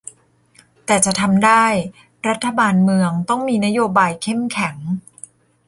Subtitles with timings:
[0.85, 1.65] แต่จะทำได้
[2.27, 4.77] รัฐบาลเมืองต้องมีนโยบายเข้มแข็ง